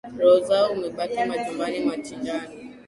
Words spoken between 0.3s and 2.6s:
zao umekaba, majumbani wachinjana,